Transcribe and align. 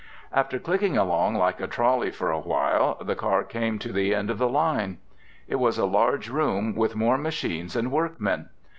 After 0.33 0.57
clicking 0.57 0.97
along 0.97 1.35
like 1.35 1.59
a 1.61 1.67
trolley 1.67 2.09
for 2.09 2.31
awhile, 2.31 2.97
the 3.03 3.13
car 3.15 3.43
came 3.43 3.77
to 3.77 3.93
the 3.93 4.15
end 4.15 4.31
of 4.31 4.39
the 4.39 4.49
line. 4.49 4.97
It 5.47 5.57
was 5.57 5.77
a 5.77 5.85
large 5.85 6.27
room 6.27 6.73
with 6.73 6.95
more 6.95 7.19
machines 7.19 7.75
and 7.75 7.91
workmen. 7.91 8.49